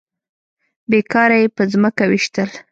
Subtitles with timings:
[0.89, 2.49] بې کاره يې په ځمکه ويشتل.